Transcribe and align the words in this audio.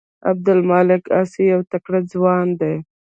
عبدالمالک 0.31 1.03
عاصي 1.15 1.43
یو 1.53 1.61
تکړه 1.71 1.99
ځوان 2.11 2.47
دی. 2.61 2.75